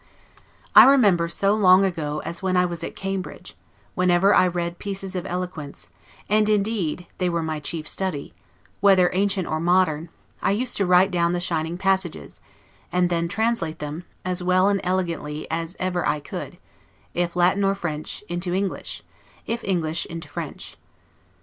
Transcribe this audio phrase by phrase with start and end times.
[0.75, 3.55] I remember so long ago as when I was at Cambridge,
[3.93, 5.91] whenever I read pieces of eloquence
[6.27, 8.33] (and indeed they were my chief study)
[8.79, 10.09] whether ancient or modern,
[10.41, 12.39] I used to write down the shining passages,
[12.91, 16.57] and then translate them, as well and as elegantly as ever I could;
[17.13, 19.03] if Latin or French, into English;
[19.45, 20.77] if English, into French.